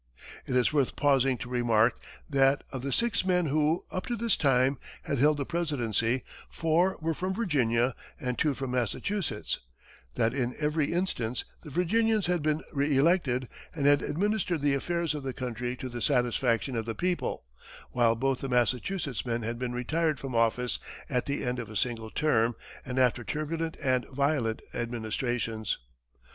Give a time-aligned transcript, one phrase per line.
[0.47, 4.35] It is worth pausing to remark that, of the six men who, up to this
[4.35, 9.59] time, had held the presidency, four were from Virginia and two from Massachusetts;
[10.15, 15.13] that, in every instance, the Virginians had been re elected and had administered the affairs
[15.13, 17.43] of the country to the satisfaction of the people,
[17.91, 20.79] while both the Massachusetts men had been retired from office
[21.11, 25.77] at the end of a single term, and after turbulent and violent administrations.